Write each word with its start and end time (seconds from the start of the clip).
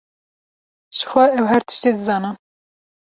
Jixwe 0.95 1.23
ew 1.37 1.45
her 1.51 1.61
tiştî 1.67 1.89
dizanin. 1.97 2.35